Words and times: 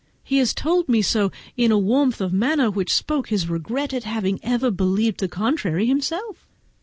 He 0.23 0.39
has 0.39 0.55
told 0.55 0.89
me 0.89 1.03
so 1.03 1.31
with 1.55 1.69
a 1.69 1.77
warmth 1.77 2.21
of 2.21 2.33
manner 2.33 2.71
which 2.71 2.91
spoke 2.91 3.29
his 3.29 3.47
regret 3.47 3.93
at 3.93 4.03
having 4.03 4.37
believed 4.75 5.19
the 5.19 5.27
contrary 5.27 5.85
himself. 5.85 6.47